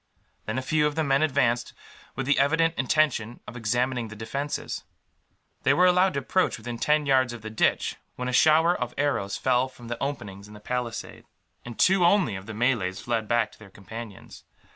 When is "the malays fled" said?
12.47-13.27